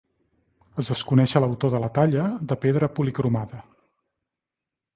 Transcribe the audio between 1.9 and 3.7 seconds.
talla, de pedra policromada.